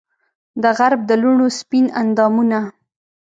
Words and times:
دغرب 0.63 1.01
د 1.09 1.11
لوڼو 1.21 1.47
سپین 1.59 1.85
اندامونه 2.01 2.59